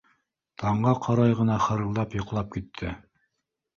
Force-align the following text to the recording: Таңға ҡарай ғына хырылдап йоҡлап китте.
Таңға 0.61 0.93
ҡарай 1.03 1.35
ғына 1.41 1.59
хырылдап 1.67 2.17
йоҡлап 2.21 2.51
китте. 2.57 2.99